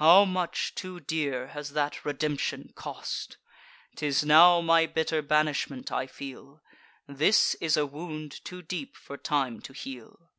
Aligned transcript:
How 0.00 0.24
much 0.24 0.74
too 0.74 1.00
dear 1.00 1.48
has 1.48 1.74
that 1.74 2.02
redemption 2.02 2.72
cost! 2.74 3.36
'Tis 3.94 4.24
now 4.24 4.62
my 4.62 4.86
bitter 4.86 5.20
banishment 5.20 5.92
I 5.92 6.06
feel: 6.06 6.62
This 7.06 7.54
is 7.56 7.76
a 7.76 7.84
wound 7.84 8.42
too 8.42 8.62
deep 8.62 8.96
for 8.96 9.18
time 9.18 9.60
to 9.60 9.74
heal. 9.74 10.30